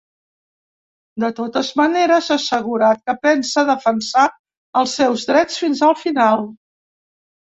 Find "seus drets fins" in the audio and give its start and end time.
5.01-5.83